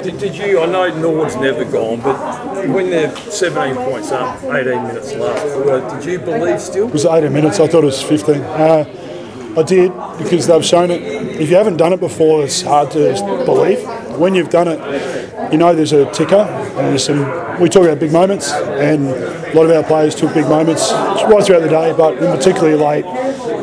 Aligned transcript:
Did, 0.00 0.18
did 0.18 0.36
you? 0.36 0.60
I 0.60 0.66
know 0.66 0.96
Nord's 0.96 1.34
never 1.34 1.64
gone, 1.64 2.00
but 2.00 2.68
when 2.68 2.88
they're 2.88 3.10
17 3.16 3.74
points 3.84 4.12
up, 4.12 4.40
18 4.44 4.64
minutes 4.84 5.12
left, 5.14 6.04
did 6.04 6.12
you 6.12 6.18
believe 6.20 6.60
still? 6.60 6.86
It 6.86 6.92
was 6.92 7.04
18 7.04 7.32
minutes. 7.32 7.58
I 7.58 7.66
thought 7.66 7.82
it 7.82 7.86
was 7.86 8.00
15. 8.00 8.36
Uh, 8.36 9.54
I 9.58 9.62
did 9.64 9.90
because 10.16 10.46
they've 10.46 10.64
shown 10.64 10.92
it. 10.92 11.02
If 11.02 11.50
you 11.50 11.56
haven't 11.56 11.78
done 11.78 11.92
it 11.92 11.98
before, 11.98 12.44
it's 12.44 12.62
hard 12.62 12.92
to 12.92 13.12
believe. 13.44 13.84
When 14.16 14.36
you've 14.36 14.50
done 14.50 14.68
it, 14.68 15.52
you 15.52 15.58
know 15.58 15.74
there's 15.74 15.92
a 15.92 16.08
ticker 16.12 16.36
and 16.36 16.78
there's 16.78 17.04
some. 17.04 17.60
We 17.60 17.68
talk 17.68 17.82
about 17.82 17.98
big 17.98 18.12
moments, 18.12 18.52
and 18.52 19.08
a 19.08 19.52
lot 19.52 19.64
of 19.64 19.72
our 19.72 19.82
players 19.82 20.14
took 20.14 20.32
big 20.32 20.46
moments 20.46 20.92
right 20.92 21.44
throughout 21.44 21.62
the 21.62 21.68
day, 21.70 21.92
but 21.96 22.18
in 22.18 22.36
particularly 22.36 22.76
late. 22.76 23.04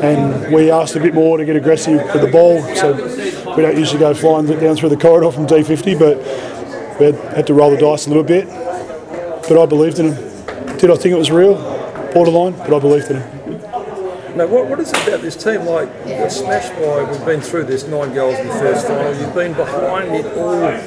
And 0.03 0.53
we 0.53 0.71
asked 0.71 0.95
a 0.95 0.99
bit 0.99 1.13
more 1.13 1.37
to 1.37 1.45
get 1.45 1.55
aggressive 1.55 2.01
with 2.13 2.21
the 2.21 2.31
ball, 2.31 2.61
so 2.75 2.93
we 3.55 3.61
don't 3.61 3.77
usually 3.77 3.99
go 3.99 4.13
flying 4.13 4.45
down 4.45 4.75
through 4.75 4.89
the 4.89 4.97
corridor 4.97 5.31
from 5.31 5.47
D50, 5.47 5.97
but 5.97 6.17
we 6.99 7.05
had, 7.05 7.15
had 7.35 7.47
to 7.47 7.53
roll 7.53 7.71
the 7.71 7.77
dice 7.77 8.05
a 8.05 8.09
little 8.09 8.23
bit. 8.23 8.47
But 9.47 9.61
I 9.61 9.65
believed 9.65 9.99
in 9.99 10.13
him. 10.13 10.77
Did 10.77 10.91
I 10.91 10.95
think 10.95 11.13
it 11.13 11.17
was 11.17 11.31
real? 11.31 11.55
Borderline, 12.13 12.53
but 12.53 12.73
I 12.73 12.79
believed 12.79 13.09
in 13.11 13.21
him. 13.21 13.35
Now, 14.35 14.47
what, 14.47 14.67
what 14.67 14.79
is 14.81 14.91
it 14.91 15.07
about 15.07 15.21
this 15.21 15.41
team? 15.41 15.61
Like, 15.65 15.87
you 16.05 16.15
got 16.15 16.31
smashed 16.31 16.73
by, 16.73 17.09
we've 17.09 17.25
been 17.25 17.39
through 17.39 17.63
this 17.63 17.87
nine 17.87 18.13
goals 18.13 18.37
in 18.37 18.47
the 18.47 18.53
first 18.55 18.85
final. 18.85 19.13
You've 19.17 19.33
been 19.33 19.53
behind 19.53 20.13
in 20.13 20.25
all 20.37 20.77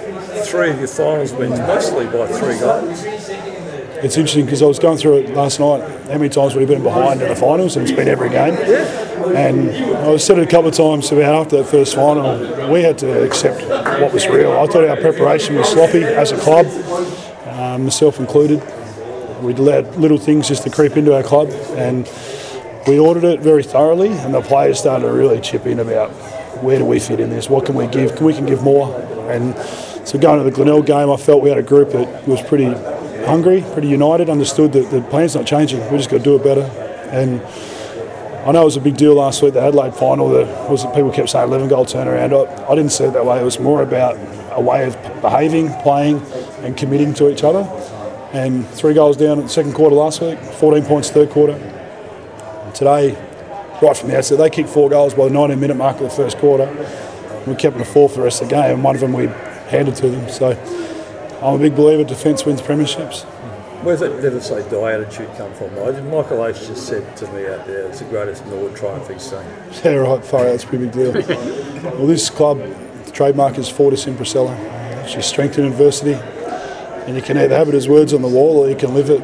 three 0.45 0.71
of 0.71 0.79
your 0.79 0.89
finals 0.89 1.33
wins, 1.33 1.59
mostly 1.61 2.05
by 2.07 2.27
three 2.27 2.59
goals. 2.59 3.58
It's 4.01 4.17
interesting 4.17 4.45
because 4.45 4.63
I 4.63 4.67
was 4.67 4.79
going 4.79 4.97
through 4.97 5.19
it 5.19 5.31
last 5.31 5.59
night. 5.59 5.81
How 6.07 6.19
many 6.19 6.29
times 6.29 6.55
have 6.55 6.69
been 6.69 6.85
behind 6.85 7.21
in 7.21 7.29
the 7.29 7.35
finals? 7.35 7.77
And 7.77 7.85
it's 7.85 7.97
been 7.97 8.07
every 8.07 8.31
game. 8.31 8.55
And 9.35 9.71
I 9.71 10.17
said 10.19 10.39
it 10.39 10.47
a 10.47 10.51
couple 10.51 10.69
of 10.69 10.75
times 10.75 11.11
about 11.11 11.35
after 11.35 11.57
that 11.57 11.65
first 11.65 11.97
final, 11.97 12.71
we 12.73 12.83
had 12.83 12.97
to 12.99 13.25
accept 13.25 13.61
what 14.01 14.13
was 14.13 14.29
real. 14.29 14.53
I 14.53 14.67
thought 14.67 14.85
our 14.85 14.97
preparation 14.97 15.57
was 15.57 15.69
sloppy 15.69 16.05
as 16.05 16.31
a 16.31 16.39
club, 16.39 16.67
um, 17.59 17.85
myself 17.85 18.21
included. 18.21 18.63
We'd 19.43 19.59
little 19.59 20.19
things 20.19 20.47
just 20.47 20.63
to 20.63 20.71
creep 20.71 20.97
into 20.97 21.15
our 21.15 21.25
club, 21.25 21.49
and 21.77 22.09
we 22.87 22.99
ordered 22.99 23.25
it 23.25 23.41
very 23.41 23.65
thoroughly. 23.65 24.11
And 24.11 24.33
the 24.33 24.43
players 24.43 24.79
started 24.79 25.07
to 25.07 25.13
really 25.13 25.41
chip 25.41 25.67
in 25.67 25.81
about 25.81 26.11
where 26.63 26.79
do 26.79 26.85
we 26.85 27.01
fit 27.01 27.19
in 27.19 27.31
this? 27.31 27.51
What 27.51 27.67
can 27.67 27.75
we 27.75 27.89
give? 27.89 28.15
Can 28.15 28.27
we 28.27 28.35
can 28.35 28.47
give 28.47 28.63
more? 28.63 28.95
And 29.29 29.57
so 30.07 30.19
going 30.19 30.39
to 30.39 30.45
the 30.45 30.51
Glenelg 30.51 30.87
game, 30.87 31.11
I 31.11 31.17
felt 31.17 31.43
we 31.43 31.49
had 31.49 31.59
a 31.59 31.63
group 31.63 31.91
that 31.91 32.27
was 32.27 32.41
pretty 32.43 32.73
hungry, 33.29 33.63
pretty 33.75 33.89
united, 33.89 34.31
understood 34.31 34.73
that 34.73 34.91
the 34.91 35.03
plan's 35.03 35.35
not 35.35 35.47
changing. 35.47 35.81
We 35.93 35.99
just 35.99 36.11
got 36.11 36.19
to 36.19 36.25
do 36.25 36.37
it 36.37 36.43
better. 36.43 36.63
And 37.13 37.43
I 38.47 38.53
know 38.53 38.63
it 38.63 38.65
was 38.65 38.77
a 38.77 38.81
big 38.81 38.97
deal 38.97 39.15
last 39.15 39.43
week, 39.43 39.53
the 39.53 39.61
Adelaide 39.61 39.95
final. 39.95 40.31
That 40.31 40.71
was 40.71 40.85
people 40.87 41.11
kept 41.13 41.29
saying 41.29 41.47
11 41.47 41.69
goal 41.69 41.85
turnaround. 41.85 42.33
I, 42.33 42.67
I 42.67 42.75
didn't 42.75 42.93
see 42.93 43.05
it 43.05 43.13
that 43.13 43.25
way. 43.25 43.39
It 43.39 43.45
was 43.45 43.61
more 43.61 43.83
about 43.83 44.17
a 44.53 44.61
way 44.61 44.87
of 44.87 44.95
behaving, 45.21 45.71
playing, 45.83 46.23
and 46.63 46.75
committing 46.77 47.13
to 47.15 47.31
each 47.31 47.45
other. 47.45 47.61
And 48.33 48.67
three 48.69 48.95
goals 48.95 49.17
down 49.19 49.39
in 49.39 49.45
the 49.45 49.51
second 49.51 49.75
quarter 49.75 49.95
last 49.95 50.23
week, 50.23 50.39
14 50.39 50.85
points 50.87 51.11
third 51.11 51.31
quarter. 51.31 51.55
Today, 52.75 53.13
right 53.83 53.97
from 53.97 54.09
the 54.09 54.17
outset, 54.17 54.39
they 54.39 54.49
kicked 54.51 54.71
four 54.71 54.89
goals 54.89 55.13
by 55.13 55.29
the 55.29 55.35
19 55.35 55.61
minute 55.61 55.77
mark 55.77 55.97
of 55.97 56.05
the 56.05 56.11
first 56.11 56.39
quarter. 56.39 56.67
We 57.47 57.55
kept 57.57 57.77
them 57.77 57.85
to 57.85 57.91
four 57.91 58.09
for 58.09 58.17
the 58.17 58.23
rest 58.23 58.41
of 58.41 58.49
the 58.49 58.55
game, 58.55 58.75
and 58.75 58.85
one 58.85 58.95
of 58.95 59.01
them 59.03 59.13
we 59.13 59.27
handed 59.69 59.97
to 59.97 60.09
them. 60.09 60.29
So 60.31 60.53
I'm 61.41 61.55
a 61.55 61.59
big 61.59 61.77
believer 61.77 62.03
defence 62.03 62.45
wins 62.45 62.61
premierships. 62.61 63.25
Where's 63.85 64.01
that 64.01 64.21
never 64.21 64.41
say 64.41 64.69
die 64.69 64.93
attitude 64.93 65.31
come 65.37 65.55
from? 65.55 65.73
Nigel? 65.77 66.03
Michael 66.03 66.45
H 66.45 66.67
just 66.67 66.89
said 66.89 67.17
to 67.19 67.33
me 67.33 67.47
out 67.47 67.65
there, 67.65 67.87
it's 67.87 68.01
the 68.01 68.07
greatest 68.07 68.45
Nord 68.47 68.75
triumph 68.75 69.09
he's 69.09 69.23
seen. 69.23 69.39
Yeah, 69.85 69.93
right, 69.93 70.25
far 70.25 70.49
it's 70.49 70.65
a 70.65 70.67
pretty 70.67 70.87
big 70.87 70.95
deal. 70.95 71.13
well, 71.93 72.09
this 72.09 72.29
club, 72.29 72.59
the 72.59 73.11
trademark 73.13 73.57
is 73.57 73.69
Fortis 73.69 74.09
in 74.09 74.17
Procella. 74.17 74.57
It's 75.05 75.27
strength 75.27 75.59
in 75.59 75.65
adversity, 75.65 76.15
and 76.15 77.15
you 77.15 77.23
can 77.23 77.39
either 77.39 77.57
have 77.57 77.69
it 77.69 77.75
as 77.75 77.89
words 77.89 78.13
on 78.13 78.21
the 78.21 78.29
wall 78.29 78.59
or 78.59 78.69
you 78.69 78.75
can 78.77 78.95
live 78.95 79.11
it. 79.11 79.23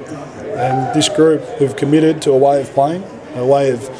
And 0.57 0.95
this 0.95 1.09
group 1.09 1.43
have 1.59 1.75
committed 1.75 2.23
to 2.23 2.31
a 2.31 2.39
way 2.39 2.61
of 2.61 2.71
playing, 2.71 3.03
a 3.35 3.45
way 3.45 3.73
of 3.73 3.91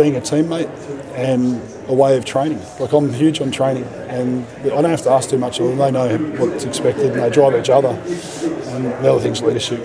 being 0.00 0.16
a 0.16 0.20
teammate, 0.20 0.70
and 1.14 1.60
a 1.88 1.94
way 1.94 2.16
of 2.16 2.24
training. 2.24 2.60
Like 2.78 2.92
I'm 2.92 3.12
huge 3.12 3.40
on 3.40 3.50
training, 3.50 3.84
and 4.08 4.46
I 4.64 4.68
don't 4.68 4.84
have 4.84 5.02
to 5.02 5.10
ask 5.10 5.28
too 5.28 5.38
much 5.38 5.60
of 5.60 5.66
them. 5.66 5.78
They 5.78 5.90
know 5.90 6.16
what's 6.38 6.64
expected, 6.64 7.12
and 7.12 7.20
they 7.20 7.30
drive 7.30 7.54
each 7.54 7.68
other. 7.68 7.88
And 7.88 8.86
the 8.86 9.10
other 9.12 9.20
thing's 9.20 9.42
leadership. 9.42 9.80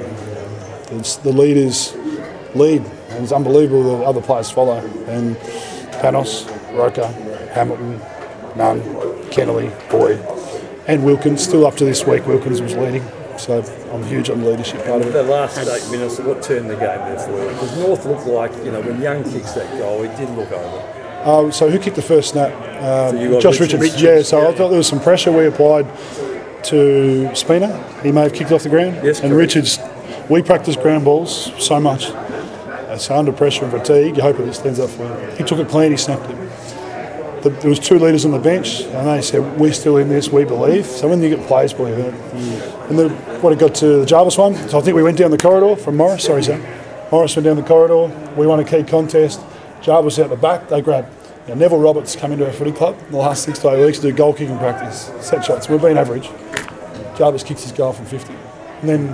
It's 0.92 1.18
the 1.18 1.32
leaders 1.32 1.96
lead, 2.54 2.84
and 3.10 3.24
it's 3.24 3.32
unbelievable 3.32 3.98
that 3.98 4.06
other 4.06 4.22
players 4.22 4.52
follow. 4.52 4.78
And 5.08 5.36
Panos, 6.00 6.48
Roker, 6.78 7.08
Hamilton, 7.54 8.00
Nunn, 8.56 8.82
Kennerley, 9.32 9.70
Boyd, 9.90 10.20
and 10.88 11.04
Wilkins. 11.04 11.44
Still 11.44 11.66
up 11.66 11.76
to 11.78 11.86
this 11.86 12.06
week, 12.06 12.26
Wilkins 12.28 12.62
was 12.62 12.76
leading. 12.76 13.04
So 13.38 13.62
I'm 13.92 14.04
huge 14.04 14.30
on 14.30 14.42
the 14.42 14.50
leadership 14.50 14.86
part 14.86 15.02
of 15.02 15.08
it. 15.08 15.12
The 15.14 15.24
last 15.24 15.58
eight 15.58 15.92
minutes, 15.92 16.20
what 16.20 16.42
turned 16.42 16.70
the 16.70 16.76
game 16.76 17.00
there 17.00 17.20
for 17.20 17.32
you? 17.32 17.50
Because 17.50 17.78
North 17.78 18.06
looked 18.06 18.28
like, 18.28 18.52
you 18.64 18.72
know, 18.72 18.82
when 18.82 19.02
Young 19.02 19.24
kicks 19.24 19.54
that 19.54 19.70
goal, 19.78 20.04
he 20.04 20.10
did 20.16 20.30
look 20.32 20.52
over. 20.52 21.02
Uh, 21.24 21.52
so 21.52 21.70
who 21.70 21.80
kicked 21.80 21.96
the 21.96 22.02
first 22.02 22.30
snap? 22.30 22.54
Um, 22.82 23.32
got 23.32 23.42
Josh 23.42 23.60
Richards. 23.60 23.82
Richards. 23.82 24.02
Yeah, 24.02 24.22
so 24.22 24.48
I 24.48 24.54
thought 24.54 24.70
there 24.70 24.78
was 24.78 24.88
some 24.88 25.02
pressure 25.02 25.32
we 25.32 25.48
applied 25.48 25.88
to 26.66 27.36
Spina. 27.36 28.02
He 28.02 28.12
may 28.12 28.22
have 28.24 28.34
kicked 28.34 28.52
off 28.52 28.64
the 28.64 28.70
ground. 28.70 29.00
Yes, 29.04 29.20
and 29.20 29.32
correct. 29.32 29.56
Richards, 29.56 29.80
we 30.30 30.42
practice 30.42 30.76
ground 30.76 31.04
balls 31.06 31.52
so 31.64 31.80
much. 31.80 32.12
So 33.00 33.16
under 33.16 33.34
pressure 33.34 33.66
and 33.66 33.74
fatigue, 33.74 34.16
you 34.16 34.22
hope 34.24 34.40
it 34.40 34.54
stands 34.54 34.80
up 34.80 34.90
for 34.90 35.06
him. 35.08 35.38
He 35.38 35.44
took 35.44 35.60
it 35.60 35.68
clean, 35.68 35.92
he 35.92 35.98
snapped 35.98 36.30
it. 36.30 36.45
The, 37.46 37.52
there 37.52 37.70
was 37.70 37.78
two 37.80 38.00
leaders 38.00 38.26
on 38.26 38.32
the 38.32 38.40
bench, 38.40 38.82
and 38.82 39.08
they 39.08 39.22
said, 39.22 39.60
"We're 39.60 39.72
still 39.72 39.98
in 39.98 40.10
this. 40.10 40.30
We 40.30 40.46
believe." 40.46 40.88
So 40.88 41.08
when 41.08 41.22
you 41.22 41.30
get 41.30 41.46
players 41.46 41.74
believe 41.74 42.00
it, 42.00 42.12
and 42.90 42.98
then 42.98 43.12
when 43.44 43.54
it 43.54 43.60
got 43.60 43.76
to 43.76 44.00
the 44.00 44.06
Jarvis 44.08 44.36
one, 44.36 44.56
so 44.68 44.80
I 44.80 44.82
think 44.82 44.96
we 44.96 45.04
went 45.04 45.20
down 45.20 45.30
the 45.30 45.38
corridor 45.38 45.76
from 45.76 45.96
Morris. 45.96 46.24
Sorry, 46.24 46.42
Zach. 46.42 46.60
Morris 47.12 47.36
went 47.36 47.46
down 47.46 47.56
the 47.56 47.62
corridor. 47.62 48.08
We 48.36 48.48
won 48.48 48.60
a 48.60 48.64
key 48.64 48.82
contest. 48.82 49.42
Jarvis 49.84 50.18
out 50.18 50.32
the 50.32 50.36
back. 50.36 50.70
They 50.70 50.82
grabbed. 50.82 51.14
Now, 51.48 51.54
Neville 51.54 51.78
Roberts 51.78 52.16
come 52.16 52.32
into 52.32 52.48
our 52.48 52.52
footy 52.52 52.72
club 52.72 52.98
in 53.06 53.12
the 53.12 53.18
last 53.18 53.44
six 53.44 53.60
to 53.60 53.70
eight 53.70 53.86
weeks 53.86 54.00
to 54.00 54.10
do 54.10 54.18
goal 54.18 54.34
kicking 54.34 54.58
practice, 54.58 55.12
set 55.24 55.46
shots. 55.46 55.70
We've 55.70 55.80
been 55.80 56.00
average. 56.00 56.32
Jarvis 57.16 57.44
kicks 57.44 57.62
his 57.62 57.74
goal 57.74 57.94
from 57.94 58.08
50. 58.08 58.34
And 58.82 58.90
then 58.90 59.08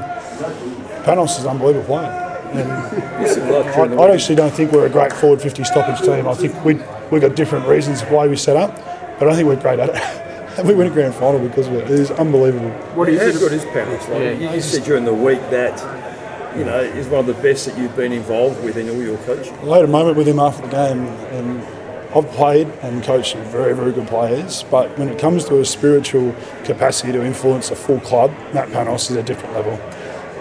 Panos 1.03 1.37
is 1.37 1.43
an 1.43 1.49
unbelievable 1.49 1.85
player. 1.85 2.07
And 2.53 3.21
This 3.21 3.35
is 3.35 3.43
like 3.43 3.65
I, 3.77 3.93
I 3.93 4.13
actually 4.13 4.35
don't 4.35 4.53
think 4.53 4.71
we're 4.71 4.85
a 4.85 4.89
great 4.89 5.11
forward 5.11 5.41
50 5.41 5.65
stoppage 5.65 5.99
team. 6.05 6.25
I 6.25 6.33
think 6.33 6.63
we 6.63 6.75
we 7.11 7.19
got 7.19 7.35
different 7.35 7.67
reasons 7.67 8.01
why 8.03 8.27
we 8.27 8.35
set 8.37 8.57
up, 8.57 8.75
but 9.19 9.27
I 9.27 9.35
think 9.35 9.47
we're 9.47 9.55
great 9.61 9.79
at 9.79 9.89
it. 9.89 10.57
and 10.59 10.67
we 10.67 10.73
win 10.73 10.87
a 10.87 10.89
grand 10.89 11.13
final 11.13 11.39
because 11.45 11.67
of 11.67 11.73
it. 11.73 11.83
It 11.85 11.91
is 11.91 12.11
unbelievable. 12.11 12.69
What 12.95 13.07
How 13.09 13.13
is 13.15 13.37
good 13.39 13.51
it? 13.51 13.57
is 13.57 13.65
Panos? 13.65 13.99
Like, 14.09 14.21
Yeah. 14.41 14.49
you, 14.49 14.55
you 14.55 14.61
said 14.61 14.83
during 14.83 15.05
the 15.05 15.13
week 15.13 15.39
that, 15.51 15.77
you 16.57 16.63
know, 16.65 16.79
is 16.79 17.07
one 17.07 17.19
of 17.21 17.25
the 17.27 17.41
best 17.41 17.65
that 17.67 17.77
you've 17.77 17.95
been 17.95 18.11
involved 18.11 18.63
with 18.63 18.77
in 18.77 18.89
all 18.89 19.01
your 19.01 19.17
coaching. 19.19 19.53
I 19.69 19.75
had 19.77 19.85
a 19.85 19.87
moment 19.87 20.17
with 20.17 20.27
him 20.27 20.39
after 20.39 20.61
the 20.63 20.69
game, 20.71 21.05
and 21.33 21.61
I've 22.15 22.29
played 22.31 22.67
and 22.81 23.01
coached 23.03 23.35
very, 23.37 23.73
very 23.73 23.91
good 23.93 24.07
players. 24.07 24.63
But 24.63 24.97
when 24.97 25.07
it 25.09 25.17
comes 25.19 25.45
to 25.45 25.59
a 25.61 25.65
spiritual 25.65 26.35
capacity 26.65 27.11
to 27.13 27.23
influence 27.25 27.71
a 27.71 27.75
full 27.75 27.99
club, 28.01 28.31
Matt 28.53 28.67
Panos 28.69 29.09
is 29.09 29.15
a 29.17 29.23
different 29.23 29.53
level. 29.55 29.79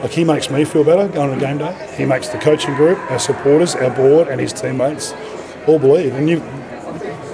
Like 0.02 0.10
he 0.12 0.24
makes 0.24 0.50
me 0.50 0.64
feel 0.64 0.82
better 0.82 1.06
going 1.08 1.32
to 1.32 1.38
game 1.38 1.58
day. 1.58 1.94
He 1.96 2.06
makes 2.06 2.28
the 2.28 2.38
coaching 2.38 2.74
group, 2.74 2.98
our 3.10 3.18
supporters, 3.18 3.74
our 3.76 3.90
board, 3.90 4.28
and 4.28 4.40
his 4.40 4.52
teammates 4.52 5.12
all 5.68 5.78
believe. 5.78 6.14
And 6.14 6.28
you, 6.28 6.38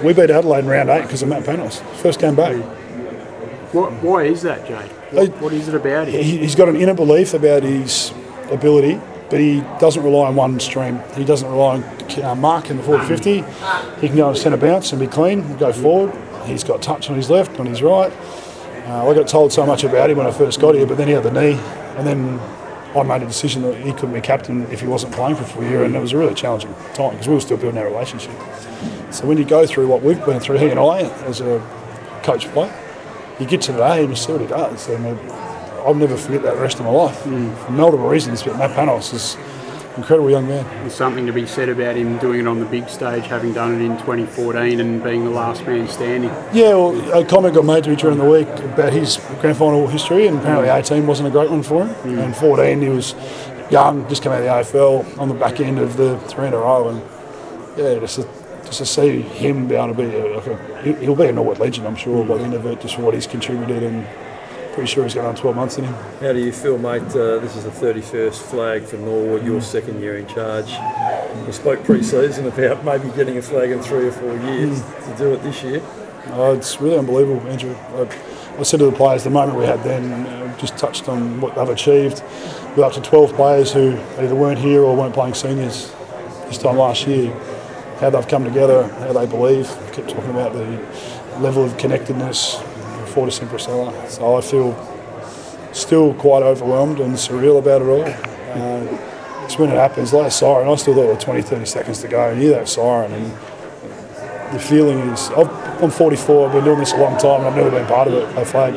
we 0.03 0.13
beat 0.13 0.31
Adelaide 0.31 0.61
in 0.61 0.67
round 0.67 0.91
eight 0.91 1.03
because 1.03 1.23
of 1.23 1.29
Matt 1.29 1.45
Panos. 1.45 1.81
First 1.97 2.21
game 2.21 2.35
back. 2.35 2.57
What, 3.73 3.93
why 4.03 4.25
is 4.25 4.43
that, 4.43 4.67
Jay? 4.67 4.89
What, 5.11 5.41
what 5.41 5.53
is 5.53 5.69
it 5.69 5.75
about 5.75 6.09
him? 6.09 6.23
He, 6.23 6.39
he's 6.39 6.55
got 6.55 6.69
an 6.69 6.77
inner 6.77 6.95
belief 6.95 7.35
about 7.35 7.63
his 7.63 8.13
ability, 8.51 9.01
but 9.29 9.41
he 9.41 9.61
doesn't 9.81 10.03
rely 10.03 10.29
on 10.29 10.37
one 10.37 10.59
stream. 10.61 11.01
He 11.17 11.25
doesn't 11.25 11.49
rely 11.51 11.77
on 11.77 12.23
uh, 12.23 12.35
Mark 12.35 12.71
in 12.71 12.77
the 12.77 12.83
forward 12.83 13.07
50. 13.07 13.43
He 14.01 14.09
can 14.09 14.17
go 14.17 14.29
on 14.29 14.37
centre 14.37 14.57
bounce 14.57 14.93
and 14.93 15.01
be 15.01 15.07
clean 15.07 15.41
and 15.41 15.59
go 15.59 15.73
forward. 15.73 16.15
He's 16.47 16.65
got 16.65 16.81
touch 16.81 17.11
on 17.11 17.17
his 17.17 17.29
left, 17.29 17.59
on 17.59 17.67
his 17.67 17.83
right. 17.83 18.13
Uh, 18.87 19.11
I 19.11 19.15
got 19.15 19.27
told 19.27 19.53
so 19.53 19.67
much 19.67 19.83
about 19.83 20.11
him 20.11 20.19
when 20.19 20.27
I 20.27 20.31
first 20.31 20.61
got 20.61 20.77
here, 20.77 20.87
but 20.87 20.97
then 20.97 21.09
he 21.09 21.15
had 21.15 21.25
the 21.25 21.33
knee, 21.33 21.59
and 21.97 22.07
then 22.07 22.39
I 22.97 23.03
made 23.03 23.23
a 23.23 23.27
decision 23.27 23.63
that 23.63 23.77
he 23.77 23.93
couldn't 23.93 24.15
be 24.15 24.21
captain 24.21 24.63
if 24.71 24.81
he 24.81 24.87
wasn't 24.87 25.13
playing 25.13 25.37
for 25.37 25.43
a 25.43 25.47
full 25.47 25.65
year, 25.65 25.83
and 25.83 25.95
it 25.95 26.01
was 26.01 26.13
a 26.13 26.19
really 26.19 26.35
challenging 26.35 26.73
time 26.95 27.11
because 27.11 27.27
we 27.27 27.35
were 27.35 27.41
still 27.41 27.57
building 27.57 27.79
our 27.79 27.87
relationship. 27.87 28.33
So 29.17 29.27
when 29.27 29.39
you 29.39 29.47
go 29.47 29.67
through 29.67 29.89
what 29.89 30.03
we've 30.03 30.23
been 30.27 30.41
through, 30.41 30.59
he 30.59 30.69
and 30.69 30.79
I, 30.79 31.05
as 31.25 31.41
a 31.41 31.59
coach 32.23 32.49
player, 32.49 32.71
you 33.41 33.47
get 33.47 33.63
to 33.63 33.73
the 33.73 33.79
day 33.79 34.01
and 34.01 34.11
you 34.11 34.15
see 34.15 34.31
what 34.33 34.43
he 34.43 34.47
does. 34.47 34.91
And 34.91 35.07
uh, 35.07 35.33
I'll 35.87 35.95
never 35.95 36.19
forget 36.19 36.43
that 36.43 36.57
the 36.57 36.61
rest 36.61 36.81
of 36.81 36.85
my 36.85 36.91
life 36.91 37.23
for 37.23 37.31
multiple 37.73 38.11
reasons. 38.11 38.43
But 38.43 38.59
Matt 38.59 38.73
Panos 38.73 39.15
is 39.15 39.37
an 39.95 40.03
incredible 40.03 40.29
young 40.29 40.47
man. 40.47 40.67
There's 40.81 40.95
something 40.95 41.25
to 41.25 41.33
be 41.33 41.47
said 41.47 41.71
about 41.71 41.97
him 41.97 42.19
doing 42.19 42.41
it 42.41 42.47
on 42.47 42.61
the 42.61 42.67
big 42.67 42.91
stage, 42.91 43.25
having 43.25 43.55
done 43.55 43.81
it 43.81 43.85
in 43.87 43.97
2014 43.97 44.81
and 44.81 45.03
being 45.03 45.25
the 45.25 45.31
last 45.31 45.65
man 45.67 45.89
standing. 45.89 46.29
Yeah, 46.53 46.75
well, 46.75 47.19
a 47.19 47.25
comment 47.25 47.55
got 47.55 47.65
made 47.65 47.85
to 47.85 47.91
me 47.91 47.97
during 47.97 48.19
the 48.19 48.29
week 48.29 48.49
about 48.49 48.93
his 48.93 49.17
grand 49.41 49.57
final 49.57 49.87
history, 49.87 50.27
and 50.27 50.37
apparently 50.41 50.69
18 50.69 51.07
wasn't 51.07 51.29
a 51.29 51.33
great 51.33 51.51
one 51.51 51.63
for 51.63 51.87
him. 51.87 52.19
And 52.19 52.37
14, 52.37 52.83
he 52.83 52.91
was 52.91 53.15
young, 53.71 54.07
just 54.11 54.23
came 54.23 54.33
out 54.33 54.43
of 54.43 54.45
the 54.45 54.79
AFL 54.79 55.19
on 55.19 55.29
the 55.29 55.35
back 55.35 55.59
end 55.59 55.79
of 55.79 55.97
the 55.97 56.19
three 56.29 56.49
in 56.49 56.53
a 56.53 56.59
row, 56.59 56.91
and 56.91 57.03
yeah, 57.79 57.99
just 57.99 58.17
to, 58.17 58.46
just 58.67 58.79
to 58.79 58.87
see 58.87 59.21
him 59.23 59.67
be 59.69 59.75
able 59.77 59.89
to 59.89 59.95
be 59.95 60.15
a, 60.17 60.37
like 60.37 60.47
a 60.47 60.83
he- 60.83 61.05
he'll 61.05 61.17
be 61.17 61.27
a 61.27 61.33
Norwood 61.33 61.59
legend, 61.59 61.87
I'm 61.87 61.97
sure, 61.97 62.25
by 62.25 62.37
the 62.39 62.45
end 62.45 62.55
of 62.55 62.67
it, 62.67 62.81
just 62.81 62.97
for 62.97 63.03
what 63.03 63.15
he's 63.15 63.27
contributed 63.27 63.83
and 63.83 64.07
pretty 64.75 64.89
sure 64.93 65.05
he's 65.05 65.15
got 65.15 65.21
another 65.23 65.39
12 65.39 65.57
months 65.57 65.79
in 65.79 65.85
him. 65.85 65.95
How 66.21 66.33
do 66.35 66.39
you 66.39 66.53
feel, 66.53 66.77
mate? 66.77 67.03
Uh, 67.03 67.39
this 67.39 67.57
is 67.57 67.65
the 67.65 67.71
31st 67.71 68.35
flag 68.43 68.83
for 68.85 68.97
Norwood, 68.99 69.43
your 69.45 69.63
second 69.63 70.01
year 70.01 70.19
in 70.19 70.27
charge. 70.27 70.71
We 71.47 71.53
spoke 71.53 71.83
pre-season 71.85 72.47
about 72.47 72.85
maybe 72.85 73.09
getting 73.17 73.39
a 73.39 73.43
flag 73.43 73.71
in 73.71 73.81
three 73.81 74.07
or 74.09 74.13
four 74.13 74.37
years 74.37 74.83
to 74.83 75.15
do 75.17 75.33
it 75.33 75.43
this 75.43 75.63
year. 75.63 75.81
Oh, 76.33 76.53
it's 76.53 76.79
really 76.81 76.99
unbelievable, 76.99 77.41
Andrew. 77.49 77.75
I, 77.75 78.09
I 78.59 78.63
said 78.65 78.81
to 78.81 78.87
the 78.87 78.93
players, 78.93 79.25
the 79.25 79.31
moment 79.31 79.57
we 79.59 79.65
had 79.65 79.83
then, 79.85 80.13
uh, 80.27 80.59
just 80.59 80.77
touched 80.77 81.09
on 81.09 81.41
what 81.41 81.55
they've 81.55 81.69
achieved. 81.69 82.23
With 82.71 82.81
up 82.81 82.93
to 82.95 83.01
12 83.01 83.33
players 83.35 83.73
who 83.73 83.97
either 84.19 84.35
weren't 84.35 84.59
here 84.59 84.83
or 84.83 84.95
weren't 84.97 85.15
playing 85.15 85.35
seniors 85.35 85.91
this 86.49 86.59
time 86.59 86.77
last 86.77 87.07
year. 87.07 87.33
How 88.01 88.11
they've 88.11 88.29
come 88.29 88.45
together, 88.45 88.89
how 88.89 89.13
they 89.13 89.27
believe. 89.27 89.71
I 89.71 89.91
kept 89.91 90.11
talking 90.11 90.31
about 90.31 90.53
the 90.53 90.67
level 91.41 91.65
of 91.65 91.77
connectedness 91.79 92.63
Fortis 93.17 93.41
in 93.41 93.49
Procella. 93.49 94.09
So 94.11 94.37
I 94.37 94.43
feel 94.43 94.75
still 95.73 96.13
quite 96.15 96.43
overwhelmed 96.43 97.01
and 97.01 97.15
surreal 97.15 97.59
about 97.59 97.81
it 97.81 97.89
all. 97.89 98.05
Uh, 98.05 99.45
it's 99.45 99.59
when 99.59 99.71
it 99.71 99.77
happens, 99.77 100.13
like 100.13 100.27
a 100.27 100.31
siren. 100.31 100.69
I 100.69 100.75
still 100.75 100.95
thought 100.95 101.03
there 101.03 101.15
were 101.15 101.21
20, 101.21 101.41
30 101.41 101.65
seconds 101.65 102.01
to 102.03 102.09
go, 102.09 102.29
and 102.29 102.39
hear 102.39 102.51
that 102.51 102.69
siren, 102.69 103.13
and 103.13 103.33
the 104.53 104.59
feeling 104.59 104.99
is 104.99 105.31
I've, 105.31 105.49
I'm 105.83 105.91
44. 105.91 106.49
I've 106.49 106.53
been 106.53 106.65
doing 106.65 106.79
this 106.79 106.93
a 106.93 106.99
long 106.99 107.17
time, 107.17 107.41
and 107.41 107.49
I've 107.49 107.57
never 107.57 107.71
been 107.71 107.87
part 107.87 108.09
of 108.09 108.15
it. 108.15 108.37
A 108.37 108.45
flag 108.45 108.75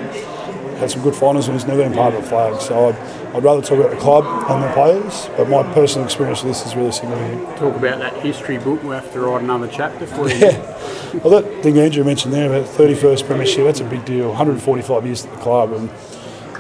had 0.80 0.90
some 0.90 1.04
good 1.04 1.16
finals, 1.16 1.48
and 1.48 1.56
it's 1.56 1.68
never 1.68 1.84
been 1.84 1.94
part 1.94 2.14
of 2.14 2.24
a 2.24 2.28
flag. 2.28 2.62
So 2.62 2.90
I'd, 2.90 2.96
I'd 3.36 3.44
rather 3.44 3.62
talk 3.62 3.80
about 3.80 3.92
the 3.92 3.98
club 3.98 4.24
and 4.50 4.64
the 4.64 4.74
players, 4.74 5.30
but 5.38 5.50
my 5.50 5.64
personal 5.74 6.06
experience 6.06 6.44
with 6.44 6.54
this 6.54 6.66
is 6.66 6.76
really 6.76 6.92
significant. 6.92 7.58
Talk 7.58 7.76
about 7.76 8.00
that 8.00 8.14
history 8.22 8.58
book. 8.58 8.82
We 8.84 8.90
have 8.90 9.12
to 9.14 9.20
write 9.20 9.44
another 9.44 9.68
chapter 9.68 10.08
for 10.08 10.30
you. 10.30 10.38
Yeah. 10.38 10.78
Well, 11.24 11.42
that 11.42 11.64
thing 11.64 11.78
Andrew 11.78 12.04
mentioned 12.04 12.34
there 12.34 12.48
about 12.54 12.70
31st 12.76 13.26
premiership, 13.26 13.66
that's 13.66 13.80
a 13.80 13.84
big 13.84 14.06
deal. 14.06 14.30
145 14.30 15.06
years 15.06 15.26
at 15.26 15.32
the 15.32 15.38
club, 15.40 15.74
and 15.74 15.90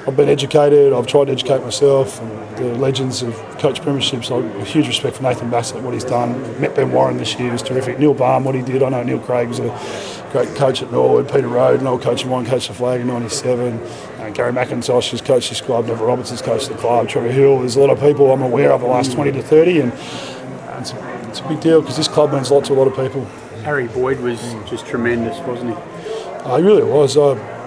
I've 0.09 0.17
been 0.17 0.27
educated. 0.27 0.91
I've 0.91 1.05
tried 1.05 1.25
to 1.25 1.33
educate 1.33 1.61
myself. 1.61 2.19
The 2.55 2.73
legends 2.79 3.21
of 3.21 3.35
coach 3.59 3.79
premierships. 3.79 4.35
I've 4.35 4.59
a 4.59 4.63
huge 4.63 4.87
respect 4.87 5.17
for 5.17 5.21
Nathan 5.21 5.51
Bassett, 5.51 5.83
what 5.83 5.93
he's 5.93 6.03
done. 6.03 6.59
Met 6.59 6.73
Ben 6.73 6.91
Warren 6.91 7.17
this 7.17 7.39
year, 7.39 7.51
was 7.51 7.61
terrific. 7.61 7.99
Neil 7.99 8.15
Balme, 8.15 8.43
what 8.43 8.55
he 8.55 8.63
did. 8.63 8.81
I 8.81 8.89
know 8.89 9.03
Neil 9.03 9.19
Craig 9.19 9.49
was 9.49 9.59
a 9.59 10.29
great 10.31 10.55
coach 10.55 10.81
at 10.81 10.91
Norwood. 10.91 11.27
Peter 11.31 11.47
Rohde, 11.47 11.81
an 11.81 11.85
old 11.85 12.01
coach 12.01 12.23
of 12.23 12.29
mine, 12.31 12.47
coached 12.47 12.69
the 12.69 12.73
flag 12.73 13.01
in 13.01 13.05
'97. 13.05 13.77
Uh, 14.17 14.31
Gary 14.31 14.51
McIntosh 14.51 15.11
has 15.11 15.21
coached 15.21 15.49
this 15.49 15.61
club. 15.61 15.85
Neville 15.85 16.07
Roberts 16.07 16.31
has 16.31 16.41
coached 16.41 16.69
the 16.69 16.75
club. 16.75 17.07
Trevor 17.07 17.31
Hill. 17.31 17.59
There's 17.59 17.75
a 17.75 17.79
lot 17.79 17.91
of 17.91 17.99
people 17.99 18.31
I'm 18.31 18.41
aware 18.41 18.71
of 18.71 18.81
the 18.81 18.87
last 18.87 19.11
20 19.11 19.31
to 19.33 19.43
30, 19.43 19.81
and 19.81 19.91
uh, 19.91 20.77
it's 20.79 20.91
a, 20.91 21.29
it's 21.29 21.39
a 21.41 21.47
big 21.47 21.61
deal 21.61 21.81
because 21.81 21.97
this 21.97 22.07
club 22.07 22.33
means 22.33 22.49
a 22.49 22.55
lot 22.55 22.65
to 22.65 22.73
a 22.73 22.79
lot 22.81 22.87
of 22.87 22.95
people. 22.95 23.25
Harry 23.61 23.87
Boyd 23.87 24.21
was 24.21 24.41
just 24.67 24.87
tremendous, 24.87 25.37
wasn't 25.41 25.69
he? 25.69 25.75
Uh, 25.75 26.57
he 26.57 26.63
really 26.63 26.81
was. 26.81 27.15
I, 27.15 27.58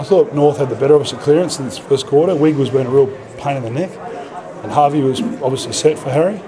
I 0.00 0.02
thought 0.02 0.32
North 0.34 0.56
had 0.56 0.70
the 0.70 0.76
better 0.76 0.94
of 0.94 1.02
us 1.02 1.12
at 1.12 1.20
clearance 1.20 1.58
in 1.58 1.66
this 1.66 1.76
first 1.76 2.06
quarter. 2.06 2.34
Wig 2.34 2.56
was 2.56 2.70
being 2.70 2.86
a 2.86 2.90
real 2.90 3.08
pain 3.36 3.58
in 3.58 3.62
the 3.62 3.70
neck, 3.70 3.90
and 4.62 4.72
Harvey 4.72 5.02
was 5.02 5.20
obviously 5.42 5.74
set 5.74 5.98
for 5.98 6.08
Harry. 6.08 6.40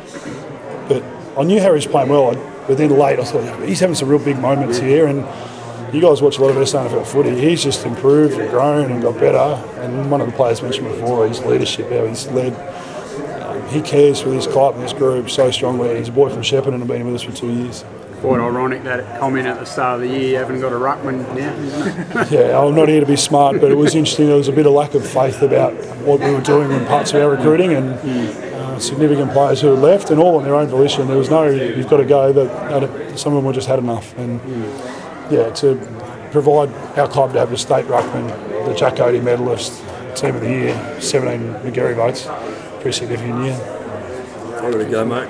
But 0.88 1.02
I 1.38 1.42
knew 1.44 1.60
Harry 1.60 1.74
was 1.74 1.86
playing 1.86 2.08
well, 2.08 2.32
but 2.66 2.78
then 2.78 2.88
late 2.98 3.20
I 3.20 3.24
thought 3.24 3.62
he's 3.68 3.80
having 3.80 3.94
some 3.94 4.08
real 4.08 4.24
big 4.24 4.38
moments 4.38 4.78
here. 4.78 5.06
And 5.06 5.18
you 5.94 6.00
guys 6.00 6.22
watch 6.22 6.38
a 6.38 6.40
lot 6.40 6.56
of 6.56 6.56
SANFL 6.56 7.04
footy. 7.06 7.38
He's 7.38 7.62
just 7.62 7.84
improved 7.84 8.38
and 8.38 8.48
grown 8.48 8.90
and 8.90 9.02
got 9.02 9.20
better. 9.20 9.62
And 9.82 10.10
one 10.10 10.22
of 10.22 10.28
the 10.28 10.32
players 10.32 10.62
mentioned 10.62 10.88
before, 10.88 11.28
his 11.28 11.40
leadership, 11.44 11.90
how 11.90 12.06
he's 12.06 12.26
led. 12.28 12.54
um, 13.42 13.68
He 13.68 13.82
cares 13.82 14.18
for 14.22 14.30
this 14.30 14.46
club 14.46 14.76
and 14.76 14.82
this 14.82 14.94
group 14.94 15.28
so 15.28 15.50
strongly. 15.50 15.98
He's 15.98 16.08
a 16.08 16.12
boy 16.12 16.30
from 16.30 16.40
Shepparton 16.40 16.72
and 16.76 16.88
been 16.88 17.04
with 17.04 17.16
us 17.16 17.22
for 17.22 17.32
two 17.32 17.52
years. 17.52 17.84
Quite 18.22 18.38
ironic 18.40 18.84
that 18.84 19.00
it 19.00 19.18
comment 19.18 19.48
at 19.48 19.58
the 19.58 19.66
start 19.66 19.96
of 19.96 20.08
the 20.08 20.16
year, 20.16 20.28
you 20.30 20.36
haven't 20.36 20.60
got 20.60 20.72
a 20.72 20.76
ruckman 20.76 21.26
now. 21.36 22.24
Yeah, 22.30 22.56
I'm 22.56 22.72
not 22.72 22.88
here 22.88 23.00
to 23.00 23.06
be 23.06 23.16
smart, 23.16 23.60
but 23.60 23.72
it 23.72 23.74
was 23.74 23.96
interesting. 23.96 24.26
There 24.28 24.36
was 24.36 24.46
a 24.46 24.52
bit 24.52 24.64
of 24.64 24.72
lack 24.74 24.94
of 24.94 25.04
faith 25.04 25.42
about 25.42 25.72
what 26.06 26.20
we 26.20 26.30
were 26.30 26.40
doing 26.40 26.70
in 26.70 26.86
parts 26.86 27.12
of 27.12 27.20
our 27.20 27.30
recruiting, 27.30 27.72
and 27.72 27.88
uh, 27.94 28.78
significant 28.78 29.32
players 29.32 29.60
who 29.60 29.70
had 29.70 29.80
left, 29.80 30.10
and 30.10 30.20
all 30.20 30.36
on 30.36 30.44
their 30.44 30.54
own 30.54 30.68
volition. 30.68 31.08
There 31.08 31.18
was 31.18 31.30
no, 31.30 31.48
you've 31.48 31.88
got 31.88 31.96
to 31.96 32.04
go. 32.04 32.32
That 32.32 33.18
some 33.18 33.32
of 33.32 33.38
them 33.38 33.44
were 33.44 33.52
just 33.52 33.66
had 33.66 33.80
enough, 33.80 34.16
and 34.16 34.40
yeah, 35.28 35.50
to 35.54 35.74
provide 36.30 36.72
our 36.96 37.08
club 37.08 37.32
to 37.32 37.40
have 37.40 37.50
the 37.50 37.58
state 37.58 37.86
ruckman, 37.86 38.28
the 38.66 38.74
Jack 38.74 38.94
Oatey 38.94 39.20
medalist, 39.20 39.82
team 40.14 40.36
of 40.36 40.42
the 40.42 40.48
year, 40.48 41.00
17 41.00 41.54
Magarey 41.64 41.96
votes, 41.96 42.28
pretty 42.80 42.92
significant 42.96 43.44
year. 43.46 43.54
I've 43.54 44.70
got 44.72 44.78
to 44.78 44.84
go, 44.84 45.04
mate. 45.04 45.28